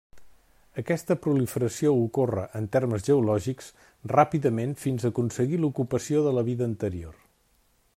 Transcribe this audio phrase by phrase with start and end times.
[0.81, 3.69] Aquesta proliferació ocorre, en termes geològics,
[4.15, 7.25] ràpidament fins a aconseguir l'ocupació de la vida anterior.